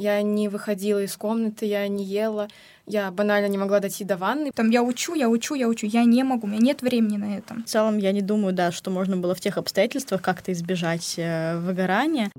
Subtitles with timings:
[0.00, 2.48] Я не выходила из комнаты, я не ела,
[2.86, 4.50] я банально не могла дойти до ванны.
[4.50, 7.36] Там я учу, я учу, я учу, я не могу, у меня нет времени на
[7.36, 7.56] это.
[7.56, 11.58] В целом, я не думаю, да, что можно было в тех обстоятельствах как-то избежать э,
[11.58, 12.30] выгорания.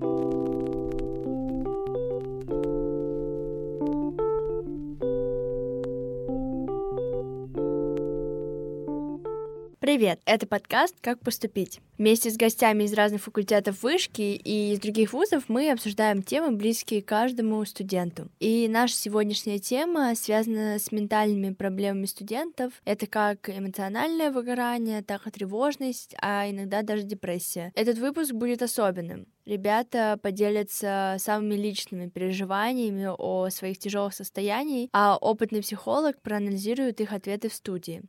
[9.91, 10.21] Привет!
[10.23, 11.81] Это подкаст «Как поступить».
[11.97, 17.01] Вместе с гостями из разных факультетов вышки и из других вузов мы обсуждаем темы, близкие
[17.01, 18.29] каждому студенту.
[18.39, 22.71] И наша сегодняшняя тема связана с ментальными проблемами студентов.
[22.85, 27.73] Это как эмоциональное выгорание, так и тревожность, а иногда даже депрессия.
[27.75, 29.27] Этот выпуск будет особенным.
[29.45, 37.49] Ребята поделятся самыми личными переживаниями о своих тяжелых состояниях, а опытный психолог проанализирует их ответы
[37.49, 38.03] в студии.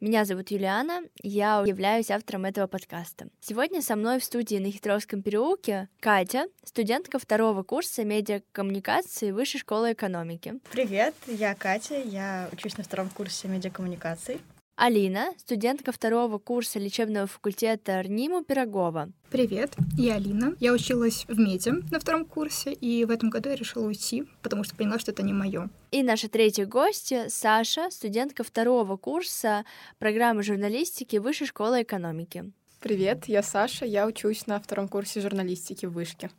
[0.00, 3.28] Меня зовут Юлиана, я являюсь автором этого подкаста.
[3.38, 9.92] Сегодня со мной в студии на Хитровском переулке Катя, студентка второго курса медиакоммуникации Высшей школы
[9.92, 10.54] экономики.
[10.72, 14.40] Привет, я Катя, я учусь на втором курсе медиакоммуникаций.
[14.82, 19.10] Алина, студентка второго курса лечебного факультета РНИМу Пирогова.
[19.30, 20.56] Привет, я Алина.
[20.58, 24.64] Я училась в меди на втором курсе, и в этом году я решила уйти, потому
[24.64, 25.68] что поняла, что это не мое.
[25.90, 29.66] И наша третья гостья Саша, студентка второго курса
[29.98, 32.50] программы журналистики Высшей школы экономики.
[32.80, 36.30] Привет, я Саша, я учусь на втором курсе журналистики в Вышке.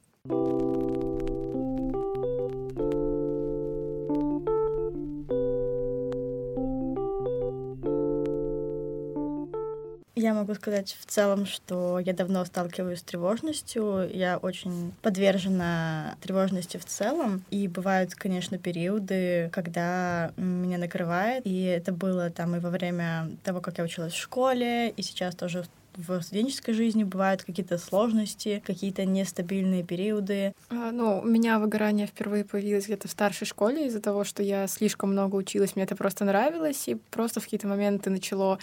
[10.32, 14.10] Я могу сказать в целом, что я давно сталкиваюсь с тревожностью.
[14.14, 17.44] Я очень подвержена тревожности в целом.
[17.52, 21.46] И бывают, конечно, периоды, когда меня накрывает.
[21.46, 25.36] И это было там и во время того, как я училась в школе, и сейчас
[25.36, 25.66] тоже
[25.98, 30.54] в студенческой жизни бывают какие-то сложности, какие-то нестабильные периоды?
[30.70, 34.68] А, ну, у меня выгорание впервые появилось где-то в старшей школе из-за того, что я
[34.68, 38.60] слишком много училась, мне это просто нравилось, и просто в какие-то моменты начало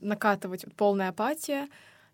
[0.00, 1.68] накатывать полная апатия.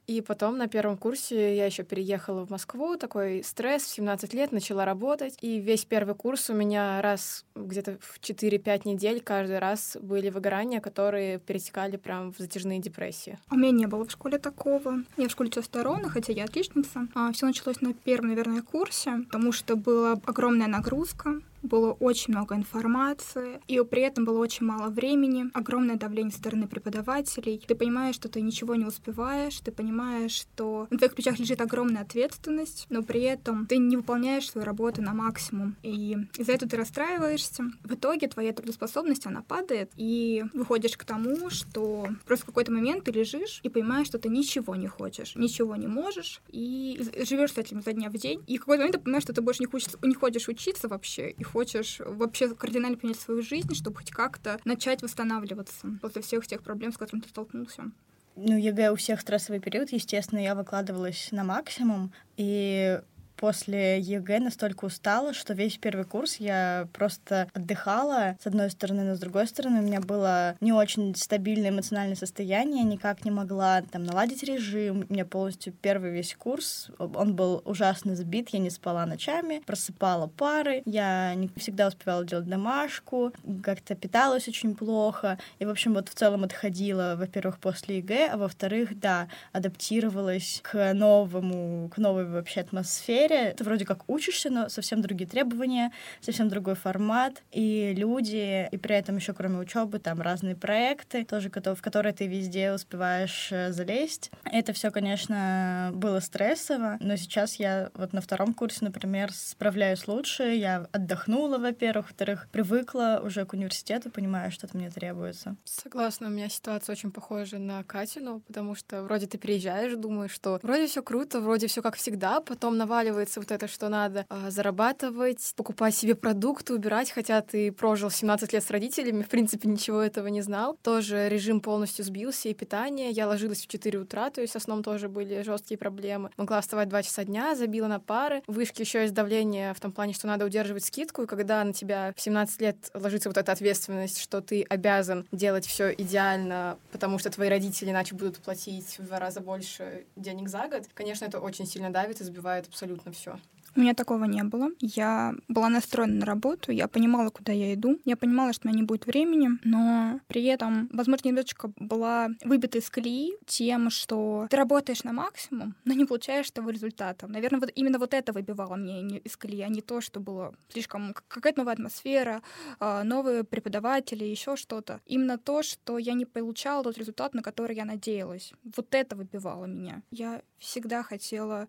[0.09, 4.53] И потом на первом курсе я еще переехала в Москву, такой стресс, в 17 лет
[4.53, 5.36] начала работать.
[5.42, 10.81] И весь первый курс у меня раз где-то в 4-5 недель каждый раз были выгорания,
[10.81, 13.38] которые перетекали прям в затяжные депрессии.
[13.50, 15.03] У меня не было в школе такого.
[15.19, 17.06] Я в школе училась второго, хотя я отличница.
[17.14, 22.54] А все началось на первом, наверное, курсе, потому что была огромная нагрузка было очень много
[22.54, 27.62] информации, и при этом было очень мало времени, огромное давление со стороны преподавателей.
[27.66, 32.02] Ты понимаешь, что ты ничего не успеваешь, ты понимаешь, что на твоих плечах лежит огромная
[32.02, 35.76] ответственность, но при этом ты не выполняешь свою работу на максимум.
[35.82, 37.64] И из-за этого ты расстраиваешься.
[37.82, 43.04] В итоге твоя трудоспособность, она падает, и выходишь к тому, что просто в какой-то момент
[43.04, 47.58] ты лежишь и понимаешь, что ты ничего не хочешь, ничего не можешь, и живешь с
[47.58, 48.42] этим изо дня в день.
[48.46, 51.30] И в какой-то момент ты понимаешь, что ты больше не, хочешь, не хочешь учиться вообще,
[51.30, 56.62] и хочешь вообще кардинально поменять свою жизнь, чтобы хоть как-то начать восстанавливаться после всех тех
[56.62, 57.91] проблем, с которыми ты столкнулся.
[58.36, 63.00] Ну, ЕГЭ у всех стрессовый период, естественно, я выкладывалась на максимум, и
[63.38, 69.15] после ЕГЭ настолько устала, что весь первый курс я просто отдыхала, с одной стороны, но
[69.15, 74.04] с другой стороны у меня было не очень стабильное эмоциональное состояние, никак не могла там
[74.04, 75.06] наладить режим.
[75.09, 80.26] У меня полностью первый весь курс, он был ужасно сбит, я не спала ночами, просыпала
[80.26, 83.32] пары, я не всегда успевала делать домашку,
[83.62, 88.37] как-то питалась очень плохо, и, в общем, вот в целом отходила, во-первых, после ЕГЭ, а
[88.37, 94.68] во-вторых, да, адаптировалась к новому, к новой вообще атмосфере, универе ты вроде как учишься, но
[94.68, 100.20] совсем другие требования, совсем другой формат, и люди, и при этом еще кроме учебы там
[100.20, 104.30] разные проекты, тоже в которые ты везде успеваешь э, залезть.
[104.44, 110.44] Это все, конечно, было стрессово, но сейчас я вот на втором курсе, например, справляюсь лучше,
[110.44, 115.56] я отдохнула, во-первых, во-вторых, привыкла уже к университету, понимаю, что это мне требуется.
[115.64, 120.58] Согласна, у меня ситуация очень похожа на Катину, потому что вроде ты приезжаешь, думаешь, что
[120.62, 124.50] вроде все круто, вроде все как всегда, потом наваливаешь наваливается вот это, что надо а,
[124.50, 130.00] зарабатывать, покупать себе продукты, убирать, хотя ты прожил 17 лет с родителями, в принципе, ничего
[130.00, 130.78] этого не знал.
[130.82, 133.10] Тоже режим полностью сбился, и питание.
[133.10, 136.31] Я ложилась в 4 утра, то есть со сном тоже были жесткие проблемы.
[136.37, 138.43] Могла вставать 2 часа дня, забила на пары.
[138.46, 141.72] В вышке еще есть давление в том плане, что надо удерживать скидку, и когда на
[141.72, 147.19] тебя в 17 лет ложится вот эта ответственность, что ты обязан делать все идеально, потому
[147.19, 151.40] что твои родители иначе будут платить в два раза больше денег за год, конечно, это
[151.40, 153.38] очень сильно давит и сбивает абсолютно абсолютно все.
[153.76, 154.70] У меня такого не было.
[154.81, 158.81] Я была настроена на работу, я понимала, куда я иду, я понимала, что у меня
[158.81, 164.56] не будет времени, но при этом, возможно, немножечко была выбита из колеи тем, что ты
[164.56, 167.28] работаешь на максимум, но не получаешь того результата.
[167.28, 171.14] Наверное, вот именно вот это выбивало меня из колеи, а не то, что было слишком
[171.28, 172.43] какая-то новая атмосфера,
[172.81, 175.00] а, новые преподаватели, еще что-то.
[175.06, 178.52] Именно то, что я не получала тот результат, на который я надеялась.
[178.76, 180.02] Вот это выбивало меня.
[180.10, 181.69] Я всегда хотела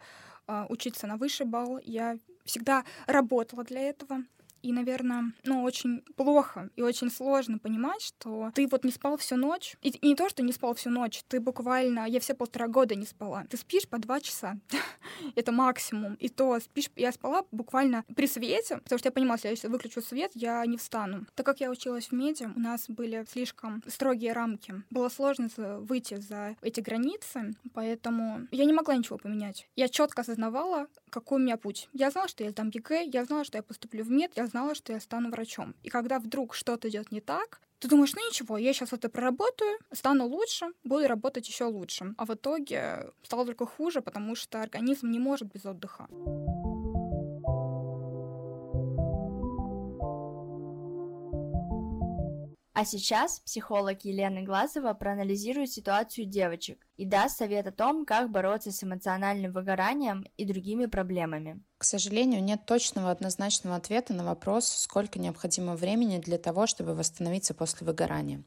[0.69, 1.80] учиться на высший балл.
[1.84, 4.24] Я всегда работала для этого.
[4.61, 9.35] И, наверное, ну, очень плохо и очень сложно понимать, что ты вот не спал всю
[9.35, 9.75] ночь.
[9.81, 12.07] И, не то, что не спал всю ночь, ты буквально...
[12.07, 13.45] Я все полтора года не спала.
[13.50, 14.57] Ты спишь по два часа.
[15.35, 16.15] Это максимум.
[16.15, 16.89] И то спишь...
[16.95, 21.25] Я спала буквально при свете, потому что я понимала, если выключу свет, я не встану.
[21.35, 24.83] Так как я училась в меди, у нас были слишком строгие рамки.
[24.89, 29.67] Было сложно выйти за эти границы, поэтому я не могла ничего поменять.
[29.75, 31.89] Я четко осознавала, какой у меня путь.
[31.94, 34.75] Я знала, что я сдам ЕГЭ, я знала, что я поступлю в мед, я знала,
[34.75, 35.75] что я стану врачом.
[35.84, 39.80] И когда вдруг что-то идет не так, ты думаешь, ну ничего, я сейчас это проработаю,
[39.94, 42.13] стану лучше, буду работать еще лучше.
[42.18, 46.07] А в итоге стало только хуже, потому что организм не может без отдыха.
[52.79, 58.71] А сейчас психолог Елена Глазова проанализирует ситуацию девочек и даст совет о том, как бороться
[58.71, 61.61] с эмоциональным выгоранием и другими проблемами.
[61.77, 67.53] К сожалению, нет точного однозначного ответа на вопрос, сколько необходимо времени для того, чтобы восстановиться
[67.53, 68.45] после выгорания.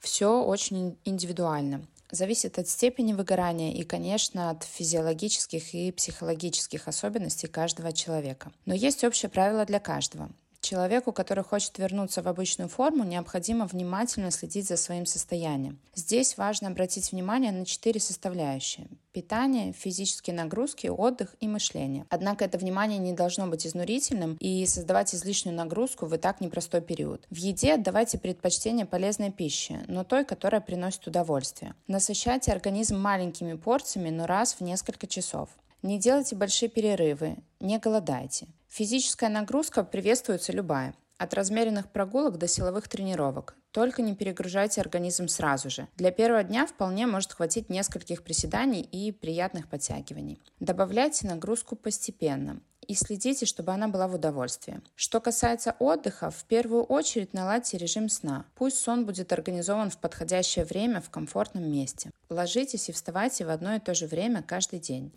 [0.00, 1.86] Все очень индивидуально.
[2.10, 8.50] Зависит от степени выгорания и, конечно, от физиологических и психологических особенностей каждого человека.
[8.66, 10.32] Но есть общее правило для каждого.
[10.68, 15.78] Человеку, который хочет вернуться в обычную форму, необходимо внимательно следить за своим состоянием.
[15.94, 18.86] Здесь важно обратить внимание на четыре составляющие.
[19.12, 22.04] Питание, физические нагрузки, отдых и мышление.
[22.10, 26.82] Однако это внимание не должно быть изнурительным и создавать излишнюю нагрузку в и так непростой
[26.82, 27.26] период.
[27.30, 31.76] В еде отдавайте предпочтение полезной пище, но той, которая приносит удовольствие.
[31.86, 35.48] Насыщайте организм маленькими порциями, но раз в несколько часов.
[35.80, 38.48] Не делайте большие перерывы, не голодайте.
[38.68, 40.94] Физическая нагрузка приветствуется любая.
[41.16, 43.56] От размеренных прогулок до силовых тренировок.
[43.72, 45.88] Только не перегружайте организм сразу же.
[45.96, 50.40] Для первого дня вполне может хватить нескольких приседаний и приятных подтягиваний.
[50.60, 54.80] Добавляйте нагрузку постепенно и следите, чтобы она была в удовольствии.
[54.94, 58.46] Что касается отдыха, в первую очередь наладьте режим сна.
[58.54, 62.10] Пусть сон будет организован в подходящее время в комфортном месте.
[62.28, 65.12] Ложитесь и вставайте в одно и то же время каждый день.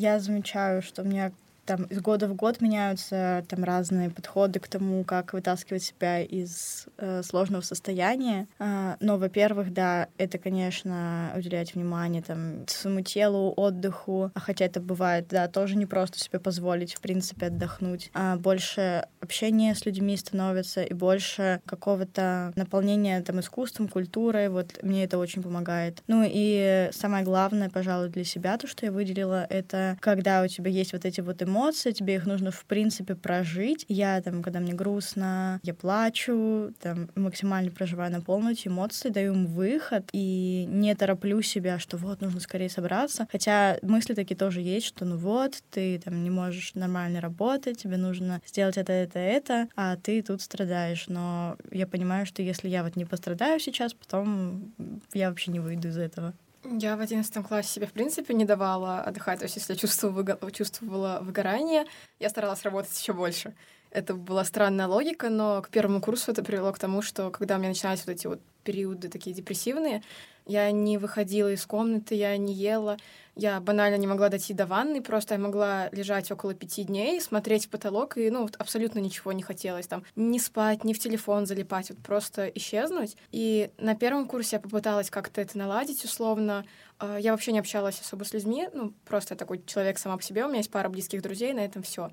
[0.00, 1.30] Я замечаю, что у меня
[1.70, 6.86] там из года в год меняются там разные подходы к тому, как вытаскивать себя из
[6.98, 8.48] э, сложного состояния.
[8.58, 14.80] Э, но, во-первых, да, это, конечно, уделять внимание там своему телу, отдыху, а хотя это
[14.80, 18.10] бывает, да, тоже не просто себе позволить, в принципе, отдохнуть.
[18.14, 25.04] А больше общения с людьми становится и больше какого-то наполнения там искусством, культурой, вот мне
[25.04, 26.02] это очень помогает.
[26.08, 30.68] Ну и самое главное, пожалуй, для себя, то, что я выделила, это когда у тебя
[30.68, 33.84] есть вот эти вот эмоции, эмоции, тебе их нужно, в принципе, прожить.
[33.88, 39.34] Я там, когда мне грустно, я плачу, там, максимально проживаю на полную эти эмоции, даю
[39.34, 43.28] им выход и не тороплю себя, что вот, нужно скорее собраться.
[43.30, 47.96] Хотя мысли такие тоже есть, что ну вот, ты там не можешь нормально работать, тебе
[47.96, 51.06] нужно сделать это, это, это, а ты тут страдаешь.
[51.08, 54.72] Но я понимаю, что если я вот не пострадаю сейчас, потом
[55.12, 56.32] я вообще не выйду из этого.
[56.72, 59.40] Я в одиннадцатом классе себе, в принципе, не давала отдыхать.
[59.40, 61.84] То есть, если я чувствовала, чувствовала выгорание,
[62.20, 63.54] я старалась работать еще больше.
[63.90, 67.58] Это была странная логика, но к первому курсу это привело к тому, что когда у
[67.58, 70.02] меня начинались вот эти вот периоды такие депрессивные,
[70.46, 72.96] я не выходила из комнаты, я не ела,
[73.36, 77.66] я банально не могла дойти до ванны, просто я могла лежать около пяти дней, смотреть
[77.66, 80.02] в потолок, и, ну, абсолютно ничего не хотелось там.
[80.16, 83.16] Не спать, не в телефон залипать, вот просто исчезнуть.
[83.30, 86.64] И на первом курсе я попыталась как-то это наладить, условно.
[86.98, 90.22] А, я вообще не общалась особо с людьми, ну, просто я такой человек сама по
[90.22, 92.10] себе, у меня есть пара близких друзей, на этом все.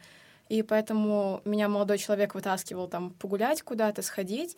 [0.47, 4.55] И поэтому меня молодой человек вытаскивал там погулять куда-то, сходить,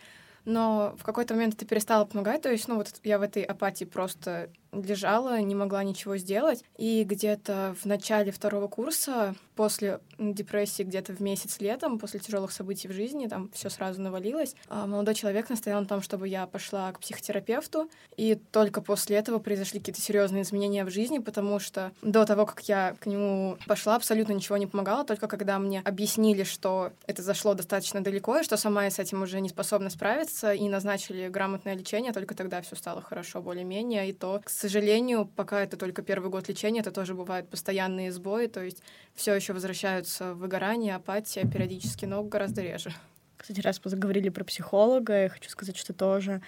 [0.50, 3.86] но в какой-то момент это перестало помогать, то есть, ну, вот я в этой апатии
[3.86, 6.64] просто лежала, не могла ничего сделать.
[6.78, 12.88] И где-то в начале второго курса, после депрессии, где-то в месяц летом, после тяжелых событий
[12.88, 16.92] в жизни, там все сразу навалилось, а, молодой человек настоял на том, чтобы я пошла
[16.92, 17.90] к психотерапевту.
[18.16, 22.62] И только после этого произошли какие-то серьезные изменения в жизни, потому что до того, как
[22.70, 27.54] я к нему пошла, абсолютно ничего не помогало, только когда мне объяснили, что это зашло
[27.54, 31.76] достаточно далеко, и что сама я с этим уже не способна справиться, и назначили грамотное
[31.76, 34.10] лечение, только тогда все стало хорошо более-менее.
[34.10, 38.48] И то, к сожалению, пока это только первый год лечения, это тоже бывают постоянные сбои,
[38.48, 38.84] то есть
[39.16, 42.94] все еще возвращаются выгорание, апатия периодически, но гораздо реже.
[43.38, 46.42] Кстати, раз заговорили про психолога, я хочу сказать, что тоже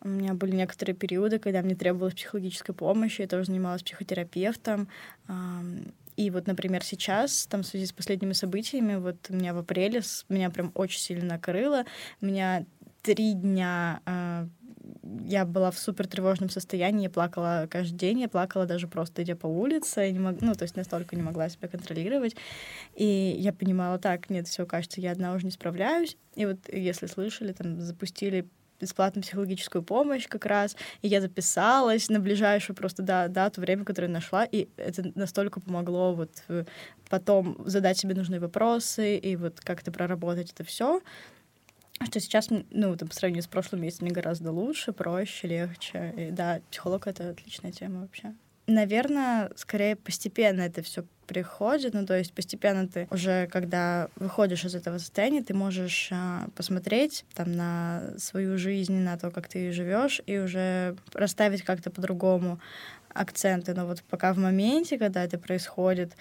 [0.00, 4.88] у меня были некоторые периоды, когда мне требовалась психологическая помощь, я тоже занималась психотерапевтом.
[6.16, 10.02] И вот, например, сейчас, там, в связи с последними событиями, вот у меня в апреле
[10.28, 11.84] меня прям очень сильно накрыло.
[12.20, 12.66] Меня
[13.02, 14.46] три дня э,
[15.24, 19.36] я была в супер тревожном состоянии, я плакала каждый день, я плакала даже просто идя
[19.36, 22.36] по улице, не мог, ну, то есть настолько не могла себя контролировать.
[22.94, 26.16] И я понимала, так, нет, все, кажется, я одна уже не справляюсь.
[26.34, 28.48] И вот, если слышали, там запустили
[28.80, 34.08] бесплатную психологическую помощь как раз, и я записалась на ближайшую просто да, дату, время, которое
[34.08, 36.64] нашла, и это настолько помогло вот э,
[37.08, 41.00] потом задать себе нужные вопросы и вот как-то проработать это все,
[42.02, 46.12] что сейчас, ну, там, по сравнению с прошлым месяцем, мне гораздо лучше, проще, легче.
[46.16, 48.34] И да, психолог— это отличная тема вообще.
[48.66, 54.74] Наверное, скорее постепенно это все приходит, ну то есть постепенно ты уже, когда выходишь из
[54.74, 60.20] этого состояния, ты можешь а, посмотреть там на свою жизнь, на то, как ты живешь,
[60.26, 62.60] и уже расставить как-то по-другому
[63.14, 63.74] акценты.
[63.74, 66.12] Но вот пока в моменте, когда это происходит,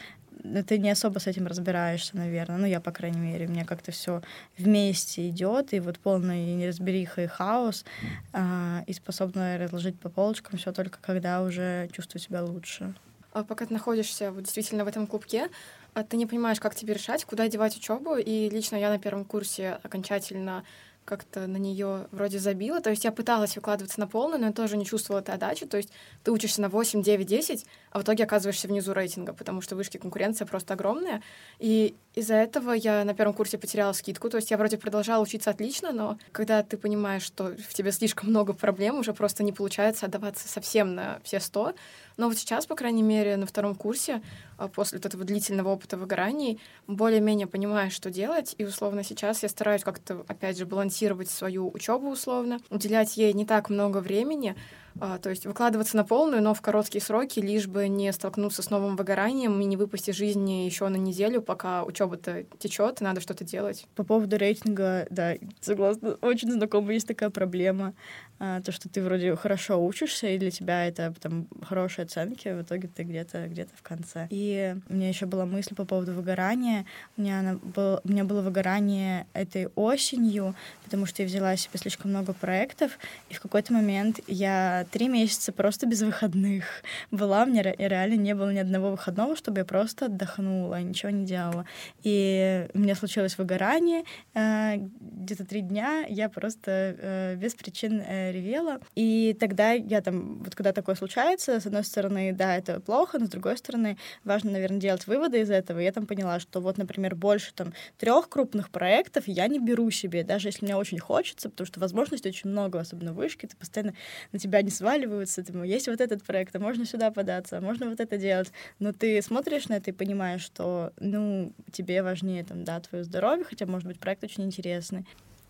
[0.68, 2.58] ты не особо с этим разбираешься, наверное.
[2.58, 4.22] Ну, я, по крайней мере, мне как-то все
[4.58, 7.86] вместе идет, и вот полный неразбериха и хаос,
[8.34, 12.94] э, и способна разложить по полочкам все только когда уже чувствую себя лучше.
[13.34, 15.50] А пока ты находишься вот действительно в этом клубке,
[15.94, 18.16] а ты не понимаешь, как тебе решать, куда девать учебу.
[18.16, 20.64] И лично я на первом курсе окончательно
[21.06, 22.82] как-то на нее вроде забила.
[22.82, 25.66] То есть я пыталась выкладываться на полную, но я тоже не чувствовала этой отдачи.
[25.66, 25.90] То есть
[26.24, 29.98] ты учишься на 8, 9, 10, а в итоге оказываешься внизу рейтинга, потому что вышки
[29.98, 31.22] конкуренция просто огромная.
[31.60, 34.30] И из-за этого я на первом курсе потеряла скидку.
[34.30, 38.30] То есть я вроде продолжала учиться отлично, но когда ты понимаешь, что в тебе слишком
[38.30, 41.74] много проблем, уже просто не получается отдаваться совсем на все сто.
[42.18, 44.22] Но вот сейчас, по крайней мере, на втором курсе,
[44.58, 48.54] а, после вот этого длительного опыта выгораний, более-менее понимаю, что делать.
[48.60, 53.46] И условно сейчас я стараюсь как-то, опять же, балансировать свою учебу условно, уделять ей не
[53.46, 54.56] так много времени,
[55.00, 58.96] то есть выкладываться на полную, но в короткие сроки, лишь бы не столкнуться с новым
[58.96, 63.44] выгоранием и не выпасть из жизни еще на неделю, пока учеба-то течет, и надо что-то
[63.44, 63.86] делать.
[63.96, 67.94] По поводу рейтинга, да, согласна, очень знакома, есть такая проблема.
[68.40, 72.64] А, то, что ты вроде хорошо учишься, и для тебя это там хорошие оценки, в
[72.64, 74.28] итоге ты где-то где-то в конце.
[74.32, 76.86] И у меня еще была мысль по поводу выгорания.
[77.16, 81.80] У меня, она был, у меня было выгорание этой осенью, потому что я взяла себе
[81.80, 86.66] слишком много проектов, и в какой-то момент я три месяца просто без выходных
[87.12, 87.46] была.
[87.46, 91.66] Мне реально не было ни одного выходного, чтобы я просто отдохнула, ничего не делала.
[92.04, 94.04] И у меня случилось выгорание.
[94.34, 98.80] Э, где-то три дня я просто э, без причин э, ревела.
[98.96, 103.26] И тогда я там, вот когда такое случается, с одной стороны, да, это плохо, но
[103.26, 105.80] с другой стороны, важно, наверное, делать выводы из этого.
[105.80, 110.24] Я там поняла, что вот, например, больше там трех крупных проектов я не беру себе,
[110.24, 113.94] даже если мне очень хочется, потому что возможностей очень много, особенно в вышке, ты постоянно
[114.32, 117.90] на тебя не сваливаются, ты, есть вот этот проект, а можно сюда податься, а можно
[117.90, 118.52] вот это делать.
[118.80, 123.46] Но ты смотришь на это и понимаешь, что, ну, тебе важнее, там, да, твое здоровье,
[123.46, 125.06] хотя, может быть, проект очень интересный.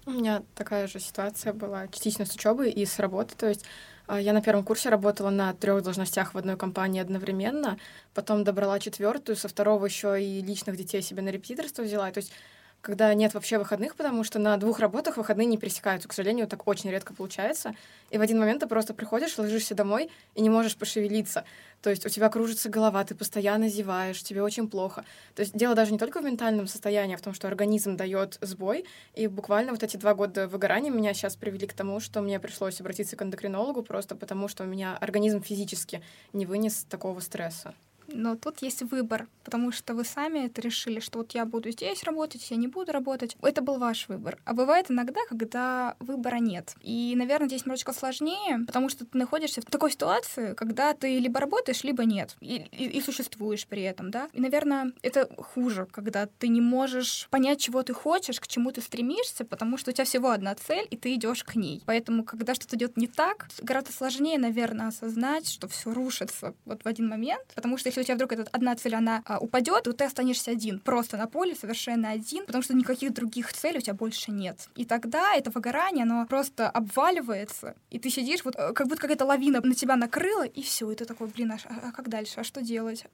[0.06, 3.36] У меня такая же ситуация была частично с учебой и с работы.
[3.38, 3.64] То есть
[4.06, 7.78] а, я на первом курсе работала на трех должностях в одной компании одновременно,
[8.14, 12.12] потом добрала четвертую, со второго еще и личных детей себе на репетиторство взяла.
[12.12, 12.34] То есть
[12.84, 16.10] когда нет вообще выходных, потому что на двух работах выходные не пересекаются.
[16.10, 17.74] К сожалению, так очень редко получается.
[18.10, 21.46] И в один момент ты просто приходишь, ложишься домой и не можешь пошевелиться.
[21.82, 25.06] То есть у тебя кружится голова, ты постоянно зеваешь, тебе очень плохо.
[25.34, 28.38] То есть дело даже не только в ментальном состоянии, а в том, что организм дает
[28.42, 28.86] сбой.
[29.16, 32.82] И буквально вот эти два года выгорания меня сейчас привели к тому, что мне пришлось
[32.82, 37.76] обратиться к эндокринологу просто потому, что у меня организм физически не вынес такого стресса.
[38.08, 42.04] Но тут есть выбор, потому что вы сами это решили, что вот я буду здесь
[42.04, 43.36] работать, я не буду работать.
[43.42, 44.38] Это был ваш выбор.
[44.46, 46.76] А бывает иногда, когда выбора нет.
[46.82, 51.40] И, наверное, здесь немножечко сложнее, потому что ты находишься в такой ситуации, когда ты либо
[51.40, 52.36] работаешь, либо нет.
[52.42, 54.30] И, и, и существуешь при этом, да.
[54.34, 58.82] И, наверное, это хуже, когда ты не можешь понять, чего ты хочешь, к чему ты
[58.82, 61.84] стремишься, потому что у тебя всего одна цель, и ты идешь к ней.
[61.86, 66.88] Поэтому, когда что-то идет не так, гораздо сложнее, наверное, осознать, что все рушится вот в
[66.88, 69.94] один момент, потому что если у тебя вдруг эта одна цель, она а, упадет, то
[69.94, 73.94] ты останешься один, просто на поле, совершенно один, потому что никаких других целей у тебя
[73.94, 74.68] больше нет.
[74.76, 79.26] И тогда это выгорание, оно просто обваливается, и ты сидишь, вот э, как будто какая-то
[79.26, 82.44] лавина на тебя накрыла, и все, и ты такой, блин, а, а как дальше, а
[82.44, 83.06] что делать?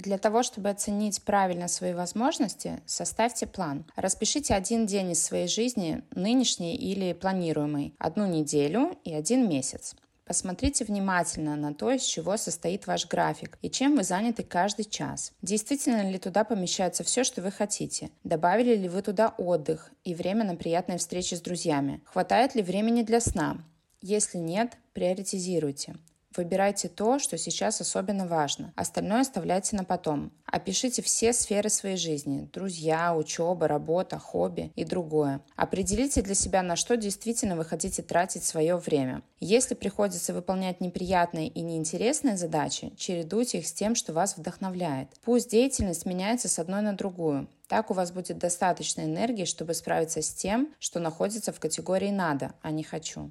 [0.00, 3.84] Для того, чтобы оценить правильно свои возможности, составьте план.
[3.96, 9.94] Распишите один день из своей жизни, нынешний или планируемый, одну неделю и один месяц.
[10.24, 15.32] Посмотрите внимательно на то, из чего состоит ваш график и чем вы заняты каждый час.
[15.42, 18.10] Действительно ли туда помещается все, что вы хотите?
[18.24, 22.00] Добавили ли вы туда отдых и время на приятные встречи с друзьями?
[22.06, 23.58] Хватает ли времени для сна?
[24.00, 25.96] Если нет, приоритизируйте.
[26.40, 28.72] Выбирайте то, что сейчас особенно важно.
[28.74, 30.32] Остальное оставляйте на потом.
[30.46, 35.42] Опишите все сферы своей жизни– друзья, учеба, работа, хобби и другое.
[35.54, 39.20] Определите для себя, на что действительно вы хотите тратить свое время.
[39.38, 45.10] Если приходится выполнять неприятные и неинтересные задачи, чередуйте их с тем, что вас вдохновляет.
[45.22, 47.48] Пусть деятельность меняется с одной на другую.
[47.68, 52.54] Так у вас будет достаточно энергии, чтобы справиться с тем, что находится в категории «надо»,
[52.62, 53.30] а не «хочу».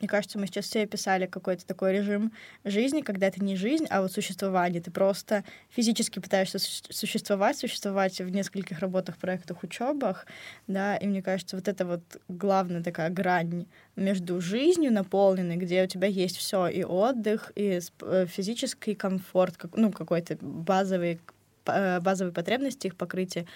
[0.00, 2.32] Мне кажется, мы сейчас все описали какой-то такой режим
[2.64, 4.80] жизни, когда это не жизнь, а вот существование.
[4.80, 10.26] Ты просто физически пытаешься существовать, существовать в нескольких работах, проектах, учебах,
[10.66, 13.66] да, и мне кажется, вот это вот главная такая грань
[13.96, 19.92] между жизнью наполненной, где у тебя есть все и отдых, и э, физический комфорт, ну,
[19.92, 21.20] какой-то базовый
[21.66, 23.46] э, базовые потребности, их покрытие,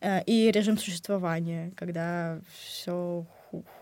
[0.00, 3.26] э, и режим существования, когда все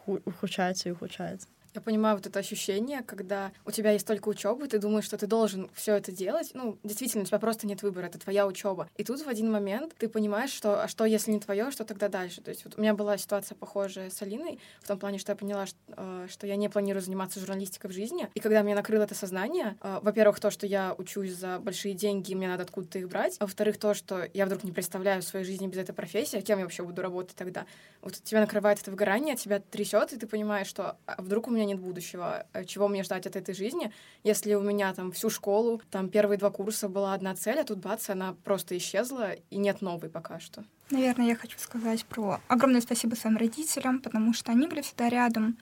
[0.06, 1.48] ухудшается и ухудшается.
[1.76, 5.26] Я понимаю вот это ощущение, когда у тебя есть только учеба, ты думаешь, что ты
[5.26, 6.52] должен все это делать.
[6.54, 8.88] Ну, действительно, у тебя просто нет выбора, это твоя учеба.
[8.96, 12.08] И тут в один момент ты понимаешь, что а что если не твое, что тогда
[12.08, 12.40] дальше.
[12.40, 15.36] То есть вот у меня была ситуация похожая с Алиной, в том плане, что я
[15.36, 18.30] поняла, что, э, что я не планирую заниматься журналистикой в жизни.
[18.34, 22.32] И когда меня накрыло это сознание, э, во-первых, то, что я учусь за большие деньги,
[22.32, 23.36] мне надо откуда-то их брать.
[23.38, 26.58] А во-вторых, то, что я вдруг не представляю своей жизни без этой профессии, а кем
[26.58, 27.66] я вообще буду работать тогда.
[28.00, 31.65] Вот тебя накрывает это выгорание, тебя трясет, и ты понимаешь, что а вдруг у меня
[31.66, 33.92] нет будущего, э, чего мне ждать от этой жизни,
[34.24, 37.78] если у меня там всю школу, там первые два курса была одна цель, а тут
[37.78, 40.64] бац, она просто исчезла, и нет новой пока что.
[40.90, 45.56] Наверное, я хочу сказать про огромное спасибо своим родителям, потому что они были всегда рядом,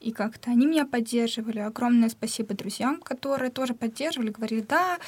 [0.00, 1.60] и как-то они меня поддерживали.
[1.60, 4.98] Огромное спасибо друзьям, которые тоже поддерживали, говорили, да,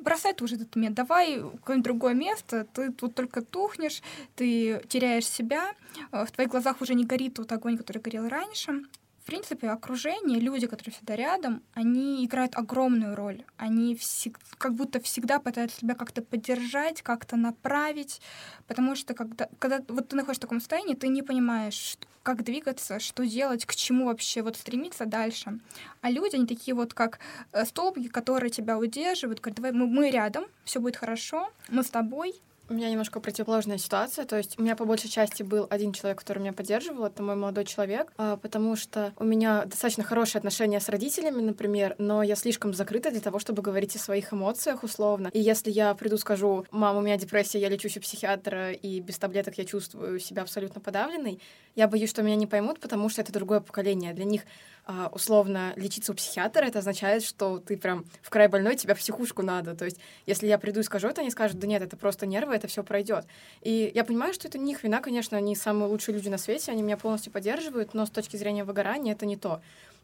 [0.00, 4.02] бросай ты уже этот мед, давай какое-нибудь другое место, ты тут только тухнешь,
[4.34, 5.72] ты теряешь себя,
[6.12, 8.82] э, в твоих глазах уже не горит тот огонь, который горел раньше
[9.24, 13.44] принципе, окружение, люди, которые всегда рядом, они играют огромную роль.
[13.56, 14.38] Они всег...
[14.58, 18.20] как будто всегда пытаются тебя как-то поддержать, как-то направить,
[18.66, 23.00] потому что когда, когда вот ты находишься в таком состоянии, ты не понимаешь, как двигаться,
[23.00, 25.58] что делать, к чему вообще вот стремиться дальше.
[26.02, 27.18] А люди, они такие вот как
[27.52, 31.90] э, столбики, которые тебя удерживают, говорят, давай мы, мы рядом, все будет хорошо, мы с
[31.90, 32.34] тобой,
[32.70, 34.24] у меня немножко противоположная ситуация.
[34.24, 37.34] То есть у меня по большей части был один человек, который меня поддерживал, это мой
[37.34, 42.36] молодой человек, а, потому что у меня достаточно хорошие отношения с родителями, например, но я
[42.36, 45.30] слишком закрыта для того, чтобы говорить о своих эмоциях условно.
[45.32, 49.18] И если я приду, скажу, мама, у меня депрессия, я лечусь у психиатра, и без
[49.18, 51.40] таблеток я чувствую себя абсолютно подавленной,
[51.76, 54.12] я боюсь, что меня не поймут, потому что это другое поколение.
[54.12, 54.42] Для них
[54.86, 58.98] а, условно лечиться у психиатра, это означает, что ты прям в край больной, тебя в
[58.98, 59.74] психушку надо.
[59.76, 62.54] То есть, если я приду и скажу это, они скажут, да нет, это просто нервы,
[62.54, 63.24] это все пройдет.
[63.60, 66.72] И я понимаю, что это не их вина, конечно, они самые лучшие люди на свете,
[66.72, 69.60] они меня полностью поддерживают, но с точки зрения выгорания это не то.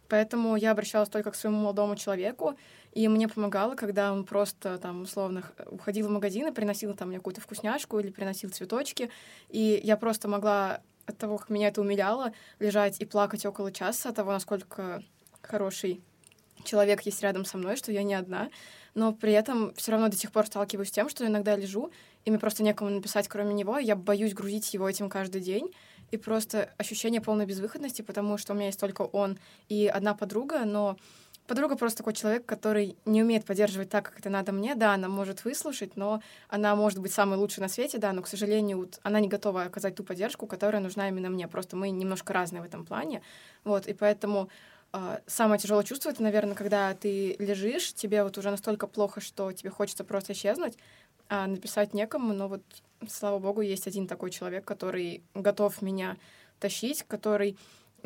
[0.09, 2.57] Поэтому я обращалась только к своему молодому человеку,
[2.93, 7.19] и мне помогало, когда он просто там условно уходил в магазин и приносил там мне
[7.19, 9.11] какую-то вкусняшку или приносил цветочки,
[9.49, 14.11] и я просто могла от того, как меня это умиляло, лежать и плакать около часа
[14.11, 15.03] от того, насколько
[15.43, 16.01] хороший
[16.65, 18.51] человек есть рядом со мной, что я не одна,
[18.95, 21.91] но при этом все равно до сих пор сталкиваюсь с тем, что иногда лежу,
[22.25, 25.73] и мне просто некому написать, кроме него, я боюсь грузить его этим каждый день,
[26.11, 29.39] и просто ощущение полной безвыходности, потому что у меня есть только он
[29.69, 30.97] и одна подруга, но
[31.47, 34.75] Подруга просто такой человек, который не умеет поддерживать так, как это надо мне.
[34.75, 38.27] Да, она может выслушать, но она может быть самой лучшей на свете, да, но, к
[38.27, 41.47] сожалению, вот она не готова оказать ту поддержку, которая нужна именно мне.
[41.47, 43.23] Просто мы немножко разные в этом плане.
[43.65, 44.49] Вот, и поэтому
[44.93, 49.53] э, самое тяжелое чувство это, наверное, когда ты лежишь, тебе вот уже настолько плохо, что
[49.53, 50.77] тебе хочется просто исчезнуть,
[51.29, 52.63] а написать некому, но вот,
[53.09, 56.17] слава богу, есть один такой человек, который готов меня
[56.59, 57.57] тащить, который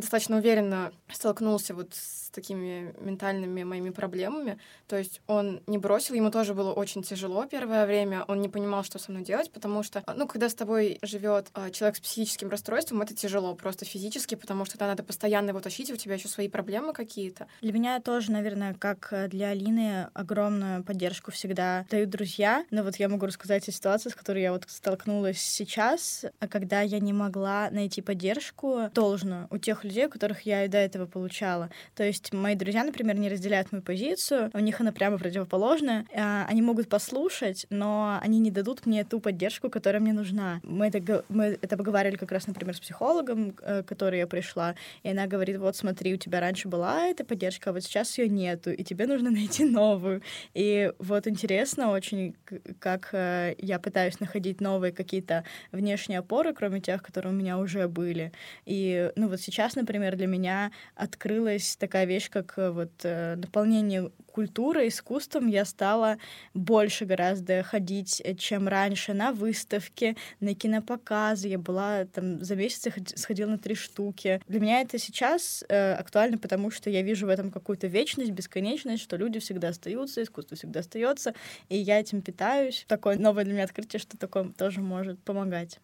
[0.00, 4.58] достаточно уверенно столкнулся вот с такими ментальными моими проблемами.
[4.86, 8.84] То есть он не бросил, ему тоже было очень тяжело первое время, он не понимал,
[8.84, 12.48] что со мной делать, потому что, ну, когда с тобой живет а, человек с психическим
[12.48, 16.48] расстройством, это тяжело просто физически, потому что надо постоянно его тащить, у тебя еще свои
[16.48, 17.46] проблемы какие-то.
[17.60, 22.64] Для меня тоже, наверное, как э, для Алины, огромную поддержку всегда дают друзья.
[22.70, 27.00] Но вот я могу рассказать о ситуации, с которой я вот столкнулась сейчас, когда я
[27.00, 31.70] не могла найти поддержку должную у тех людей, у которых я и до этого получала.
[31.94, 36.06] То есть мои друзья, например, не разделяют мою позицию, у них она прямо противоположная.
[36.14, 40.60] А, они могут послушать, но они не дадут мне ту поддержку, которая мне нужна.
[40.62, 45.10] Мы это, мы это поговорили как раз, например, с психологом, к которой я пришла, и
[45.10, 48.70] она говорит, вот смотри, у тебя раньше была эта поддержка, а вот сейчас ее нету,
[48.70, 50.22] и тебе нужно найти новую.
[50.54, 52.34] И вот интересно очень,
[52.78, 57.88] как э, я пытаюсь находить новые какие-то внешние опоры, кроме тех, которые у меня уже
[57.88, 58.32] были.
[58.66, 64.10] И, ну вот сейчас, например, для меня открылась такая вещь, как э, вот э, наполнение
[64.30, 65.48] культурой, искусством.
[65.48, 66.18] Я стала
[66.54, 71.48] больше гораздо ходить, э, чем раньше, на выставки, на кинопоказы.
[71.48, 74.40] Я была там за месяц сходила на три штуки.
[74.48, 79.02] Для меня это сейчас э, актуально, потому что я вижу в этом какую-то вечность, бесконечность,
[79.02, 81.34] что люди всегда остаются, искусство всегда остается,
[81.68, 82.84] и я этим питаюсь.
[82.88, 85.78] Такое новое для меня открытие, что такое тоже может помогать.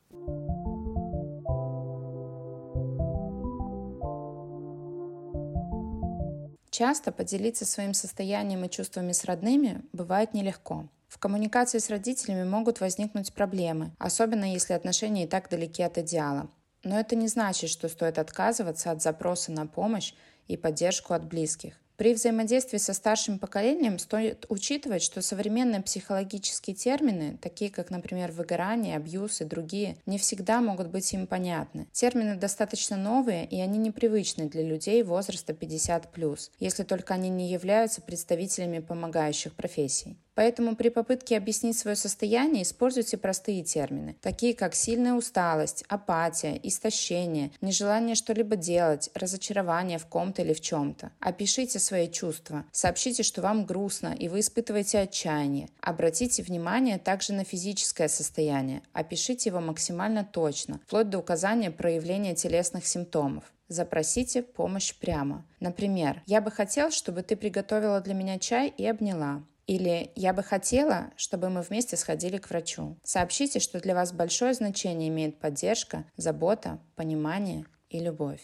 [6.79, 10.91] Часто поделиться своим состоянием и чувствами с родными бывает нелегко.
[11.09, 16.51] В коммуникации с родителями могут возникнуть проблемы, особенно если отношения и так далеки от идеала.
[16.85, 20.13] Но это не значит, что стоит отказываться от запроса на помощь
[20.49, 21.81] и поддержку от близких.
[21.97, 28.97] При взаимодействии со старшим поколением стоит учитывать, что современные психологические термины, такие как, например, выгорание,
[28.97, 31.89] абьюз и другие, не всегда могут быть им понятны.
[31.93, 38.03] Термины достаточно новые, и они непривычны для людей возраста 50+, если только они не являются
[38.03, 40.19] представителями помогающих профессий.
[40.37, 47.53] Поэтому при попытке объяснить свое состояние используйте простые термины, такие как сильная усталость, апатия, истощение,
[47.63, 51.11] нежелание что-либо делать, разочарование в ком-то или в чем-то.
[51.21, 55.71] Опишите свои чувства, сообщите, что вам грустно и вы испытываете отчаяние.
[55.81, 62.87] Обратите внимание также на физическое состояние, опишите его максимально точно, вплоть до указания проявления телесных
[62.87, 63.45] симптомов.
[63.69, 65.47] Запросите помощь прямо.
[65.61, 69.43] Например, «Я бы хотел, чтобы ты приготовила для меня чай и обняла».
[69.67, 72.97] Или «Я бы хотела, чтобы мы вместе сходили к врачу».
[73.03, 78.41] Сообщите, что для вас большое значение имеет поддержка, забота, понимание и любовь.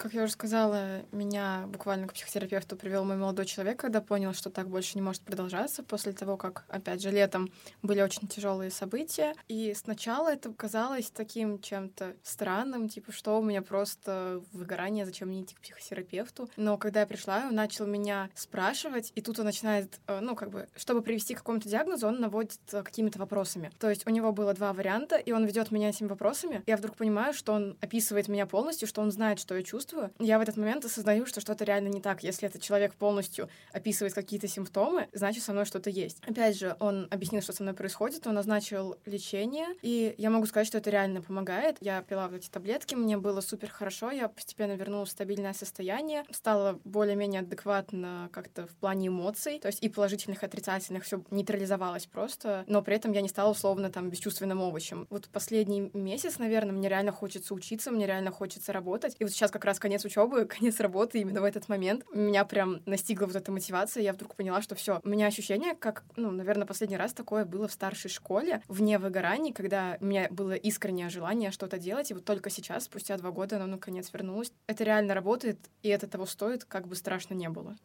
[0.00, 4.48] Как я уже сказала, меня буквально к психотерапевту привел мой молодой человек, когда понял, что
[4.48, 9.34] так больше не может продолжаться после того, как, опять же, летом были очень тяжелые события.
[9.48, 15.42] И сначала это казалось таким чем-то странным, типа, что у меня просто выгорание, зачем мне
[15.42, 16.48] идти к психотерапевту.
[16.56, 20.48] Но когда я пришла, он начал меня спрашивать, и тут он начинает, э, ну, как
[20.48, 23.70] бы, чтобы привести к какому-то диагнозу, он наводит э, какими-то вопросами.
[23.78, 26.62] То есть у него было два варианта, и он ведет меня этими вопросами.
[26.66, 30.38] Я вдруг понимаю, что он описывает меня полностью, что он знает, что я чувствую, я
[30.38, 32.22] в этот момент осознаю, что что-то реально не так.
[32.22, 36.18] Если этот человек полностью описывает какие-то симптомы, значит, со мной что-то есть.
[36.26, 40.66] Опять же, он объяснил, что со мной происходит, он назначил лечение, и я могу сказать,
[40.66, 41.76] что это реально помогает.
[41.80, 46.24] Я пила вот эти таблетки, мне было супер хорошо, я постепенно вернулась в стабильное состояние,
[46.30, 52.06] стала более-менее адекватно как-то в плане эмоций, то есть и положительных, и отрицательных, все нейтрализовалось
[52.06, 55.06] просто, но при этом я не стала условно там бесчувственным овощем.
[55.10, 59.50] Вот последний месяц, наверное, мне реально хочется учиться, мне реально хочется работать, и вот сейчас
[59.50, 63.50] как раз конец учебы, конец работы, именно в этот момент меня прям настигла вот эта
[63.50, 67.44] мотивация, я вдруг поняла, что все, у меня ощущение, как, ну, наверное, последний раз такое
[67.44, 72.14] было в старшей школе, вне выгораний, когда у меня было искреннее желание что-то делать, и
[72.14, 74.52] вот только сейчас, спустя два года, оно наконец вернулось.
[74.66, 77.76] Это реально работает, и это того стоит, как бы страшно не было.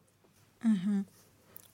[0.63, 1.05] Угу.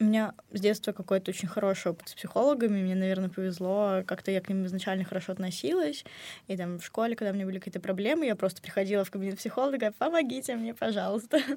[0.02, 2.82] У меня с детства какой-то очень хороший опыт с психологами.
[2.82, 4.02] Мне, наверное, повезло.
[4.08, 6.04] Как-то я к ним изначально хорошо относилась.
[6.48, 9.38] И там в школе, когда у меня были какие-то проблемы, я просто приходила в кабинет
[9.38, 11.40] психолога, помогите мне, пожалуйста.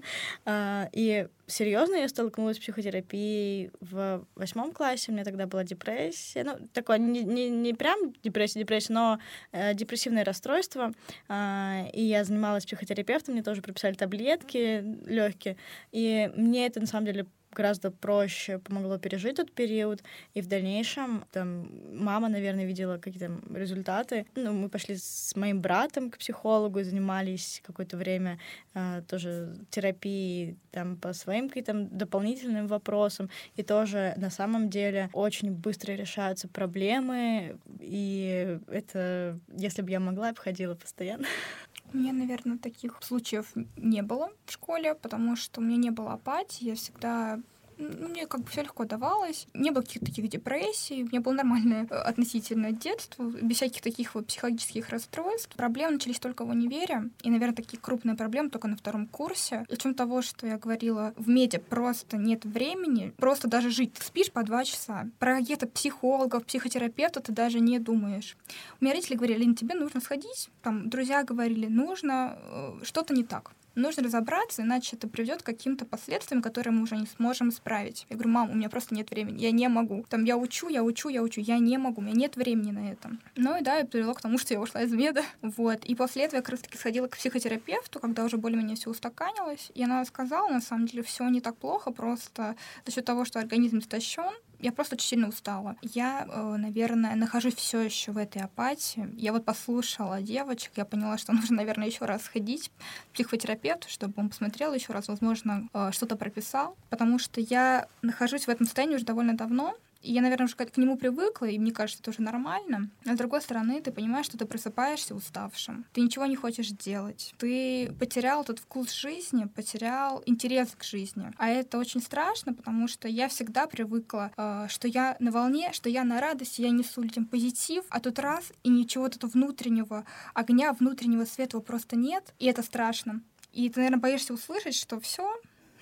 [0.46, 5.11] А, и серьезно я столкнулась с психотерапией в восьмом классе.
[5.11, 6.44] У меня тогда была депрессия.
[6.44, 9.18] Ну, такое не, не, не прям депрессия, депрессия, но
[9.52, 10.92] э, депрессивное расстройство.
[11.28, 15.57] Э, и я занималась психотерапевтом, мне тоже прописали таблетки легкие.
[15.92, 20.02] И мне это на самом деле гораздо проще помогло пережить тот период.
[20.34, 24.26] И в дальнейшем там мама, наверное, видела какие-то результаты.
[24.34, 28.38] Ну, мы пошли с моим братом к психологу занимались какое-то время
[28.74, 33.30] э, тоже терапией там по своим каким-то дополнительным вопросам.
[33.56, 37.58] И тоже на самом деле очень быстро решаются проблемы.
[37.80, 40.34] И это, если бы я могла, я
[40.74, 41.26] постоянно.
[41.94, 46.14] У меня, наверное, таких случаев не было в школе, потому что у меня не было
[46.14, 46.64] апатии.
[46.64, 47.38] Я всегда
[47.78, 49.46] мне как бы все легко давалось.
[49.54, 51.02] Не было каких-то таких депрессий.
[51.02, 55.54] У меня было нормальное э, относительно детство, без всяких таких вот психологических расстройств.
[55.56, 57.10] Проблемы начались только в универе.
[57.22, 59.64] И, наверное, такие крупные проблемы только на втором курсе.
[59.68, 63.94] И в чем того, что я говорила, в меди просто нет времени, просто даже жить.
[63.94, 65.08] Ты спишь по два часа.
[65.18, 68.37] Про каких-то психологов, психотерапевтов ты даже не думаешь.
[68.80, 70.50] У меня родители говорили, Лин, тебе нужно сходить.
[70.62, 75.84] Там друзья говорили, нужно, э, что-то не так нужно разобраться, иначе это приведет к каким-то
[75.84, 78.06] последствиям, которые мы уже не сможем исправить.
[78.10, 80.04] Я говорю, мам, у меня просто нет времени, я не могу.
[80.08, 82.92] Там я учу, я учу, я учу, я не могу, у меня нет времени на
[82.92, 83.10] это.
[83.37, 85.22] Ну и да, это привело к тому, что я ушла из меда.
[85.42, 85.84] Вот.
[85.84, 89.70] И после этого я как раз таки сходила к психотерапевту, когда уже более-менее все устаканилось.
[89.74, 93.38] И она сказала, на самом деле, все не так плохо, просто за счет того, что
[93.38, 95.76] организм истощен, я просто очень сильно устала.
[95.82, 99.08] Я, э, наверное, нахожусь все еще в этой апатии.
[99.16, 102.70] Я вот послушала девочек, я поняла, что нужно, наверное, еще раз сходить
[103.10, 108.46] к психотерапевту, чтобы он посмотрел еще раз, возможно, э, что-то прописал, потому что я нахожусь
[108.46, 111.72] в этом состоянии уже довольно давно, и я, наверное, уже к нему привыкла, и мне
[111.72, 112.90] кажется, это уже нормально.
[113.04, 115.86] Но с другой стороны, ты понимаешь, что ты просыпаешься уставшим.
[115.92, 117.34] Ты ничего не хочешь делать.
[117.38, 121.32] Ты потерял этот вкус жизни, потерял интерес к жизни.
[121.38, 125.88] А это очень страшно, потому что я всегда привыкла, э, что я на волне, что
[125.88, 130.72] я на радости, я несу людям позитив, а тут раз, и ничего тут внутреннего огня,
[130.72, 133.22] внутреннего светлого просто нет, и это страшно.
[133.52, 135.32] И ты, наверное, боишься услышать, что все,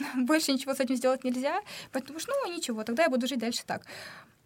[0.17, 1.61] больше ничего с этим сделать нельзя,
[1.93, 3.83] поэтому ну ничего, тогда я буду жить дальше так.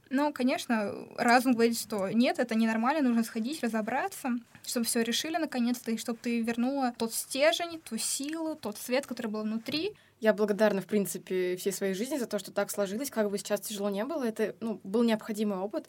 [0.09, 4.31] Но, конечно, разум говорит, что нет, это ненормально, нужно сходить, разобраться,
[4.65, 9.29] чтобы все решили наконец-то, и чтобы ты вернула тот стержень, ту силу, тот свет, который
[9.29, 9.95] был внутри.
[10.21, 13.61] Я благодарна, в принципе, всей своей жизни за то, что так сложилось, как бы сейчас
[13.61, 14.23] тяжело не было.
[14.23, 15.89] Это ну, был необходимый опыт,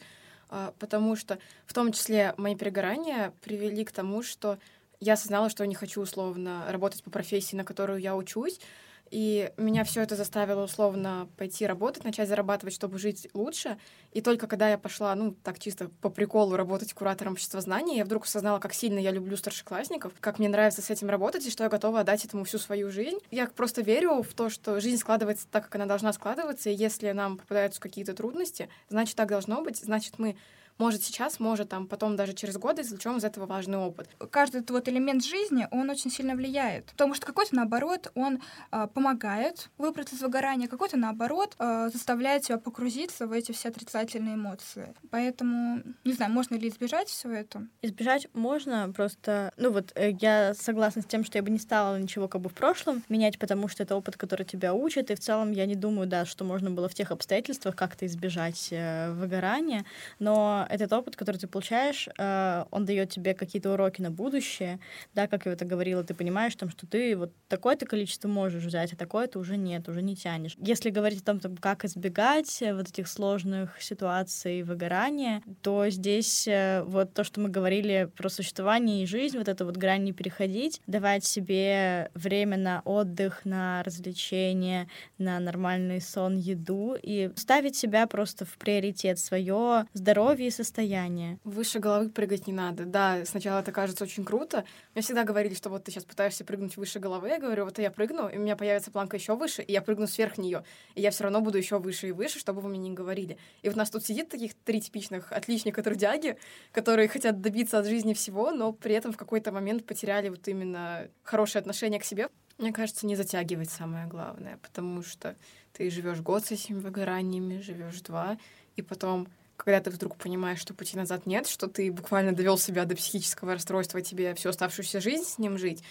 [0.50, 4.58] а, потому что в том числе мои перегорания привели к тому, что
[5.00, 8.60] я осознала, что не хочу условно работать по профессии, на которую я учусь,
[9.10, 13.78] и меня все это заставило условно пойти работать, начать зарабатывать, чтобы жить лучше.
[14.12, 18.04] И только когда я пошла, ну, так чисто по приколу работать куратором общества знаний, я
[18.04, 21.64] вдруг осознала, как сильно я люблю старшеклассников, как мне нравится с этим работать, и что
[21.64, 23.18] я готова отдать этому всю свою жизнь.
[23.30, 27.12] Я просто верю в то, что жизнь складывается так, как она должна складываться, и если
[27.12, 30.36] нам попадаются какие-то трудности, значит, так должно быть, значит, мы
[30.78, 34.08] может сейчас, может там потом даже через годы извлечем из этого важный опыт.
[34.30, 36.86] Каждый этот вот элемент жизни, он очень сильно влияет.
[36.86, 42.58] Потому что какой-то, наоборот, он э, помогает выбраться из выгорания, какой-то, наоборот, э, заставляет тебя
[42.58, 44.94] погрузиться в эти все отрицательные эмоции.
[45.10, 47.66] Поэтому, не знаю, можно ли избежать все это?
[47.82, 51.98] Избежать можно, просто, ну вот, э, я согласна с тем, что я бы не стала
[51.98, 55.20] ничего как бы в прошлом менять, потому что это опыт, который тебя учит, и в
[55.20, 59.84] целом я не думаю, да, что можно было в тех обстоятельствах как-то избежать э, выгорания,
[60.18, 64.78] но этот опыт, который ты получаешь, э, он дает тебе какие-то уроки на будущее,
[65.14, 68.92] да, как я это говорила, ты понимаешь, там, что ты вот такое-то количество можешь взять,
[68.92, 70.54] а такое-то уже нет, уже не тянешь.
[70.58, 76.82] Если говорить о том, как избегать э, вот этих сложных ситуаций выгорания, то здесь э,
[76.84, 80.80] вот то, что мы говорили про существование и жизнь, вот это вот грань не переходить,
[80.86, 88.44] давать себе время на отдых, на развлечение, на нормальный сон, еду и ставить себя просто
[88.44, 91.38] в приоритет свое здоровье состояние.
[91.44, 92.84] Выше головы прыгать не надо.
[92.84, 94.64] Да, сначала это кажется очень круто.
[94.94, 97.28] Мне всегда говорили, что вот ты сейчас пытаешься прыгнуть выше головы.
[97.28, 100.06] Я говорю, вот я прыгну, и у меня появится планка еще выше, и я прыгну
[100.06, 100.64] сверх нее.
[100.94, 103.38] И я все равно буду еще выше и выше, чтобы вы мне не говорили.
[103.62, 106.36] И вот у нас тут сидит таких три типичных отличника трудяги,
[106.72, 111.08] которые хотят добиться от жизни всего, но при этом в какой-то момент потеряли вот именно
[111.22, 112.28] хорошее отношение к себе.
[112.58, 115.36] Мне кажется, не затягивать самое главное, потому что
[115.72, 118.36] ты живешь год с этими выгораниями, живешь два,
[118.74, 122.84] и потом когда ты вдруг понимаешь, что пути назад нет, что ты буквально довел себя
[122.84, 125.82] до психического расстройства, тебе всю оставшуюся жизнь с ним жить,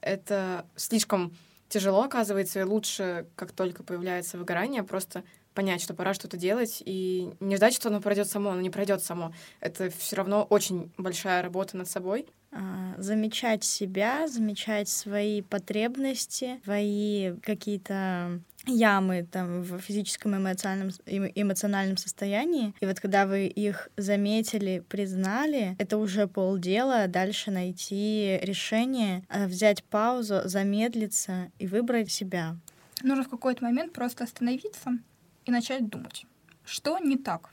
[0.00, 1.34] это слишком
[1.68, 7.32] тяжело, оказывается, и лучше, как только появляется выгорание, просто понять, что пора что-то делать, и
[7.40, 9.32] не ждать, что оно пройдет само, оно не пройдет само.
[9.60, 12.26] Это все равно очень большая работа над собой.
[12.52, 22.74] А, замечать себя, замечать свои потребности, свои какие-то ямы там в физическом эмоциональном, эмоциональном состоянии.
[22.80, 27.06] И вот когда вы их заметили, признали, это уже полдела.
[27.08, 32.56] Дальше найти решение, э, взять паузу, замедлиться и выбрать себя.
[33.02, 34.98] Нужно в какой-то момент просто остановиться
[35.44, 36.26] и начать думать,
[36.64, 37.50] что не так,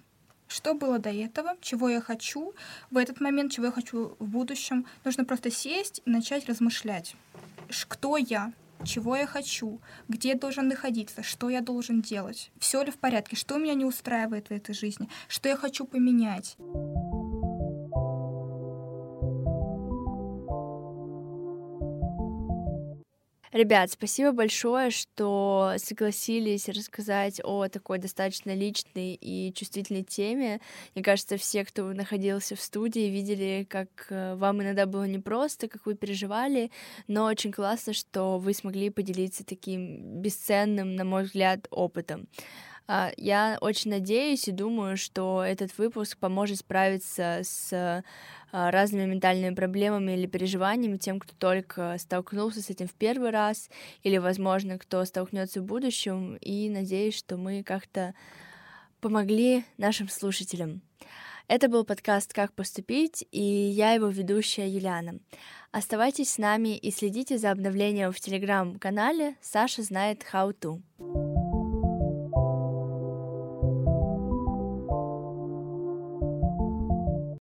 [0.47, 2.53] что было до этого, чего я хочу
[2.91, 4.85] в этот момент, чего я хочу в будущем.
[5.03, 7.15] Нужно просто сесть и начать размышлять.
[7.87, 12.91] Кто я, чего я хочу, где я должен находиться, что я должен делать, все ли
[12.91, 16.57] в порядке, что меня не устраивает в этой жизни, что я хочу поменять.
[23.55, 30.59] Ребят, спасибо большое, что согласились рассказать о такой достаточно личной и чувствительной теме.
[30.93, 35.85] Мне кажется, все, кто находился в студии, видели, как э, вам иногда было непросто, как
[35.85, 36.69] вы переживали,
[37.07, 42.27] но очень классно, что вы смогли поделиться таким бесценным, на мой взгляд, опытом.
[42.87, 47.73] А, я очень надеюсь и думаю, что этот выпуск поможет справиться с
[48.51, 53.69] а, разными ментальными проблемами или переживаниями тем, кто только столкнулся с этим в первый раз,
[54.03, 58.13] или, возможно, кто столкнется в будущем, и надеюсь, что мы как-то
[59.01, 60.81] помогли нашим слушателям.
[61.47, 65.19] Это был подкаст «Как поступить» и я его ведущая Юлиана.
[65.71, 71.44] Оставайтесь с нами и следите за обновлением в телеграм-канале «Саша знает how to».